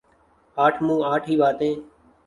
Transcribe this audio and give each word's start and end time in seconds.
آٹھ 0.57 0.81
منہ 0.83 1.03
آٹھ 1.11 1.29
ہی 1.29 1.35
باتیں۔ 1.41 1.73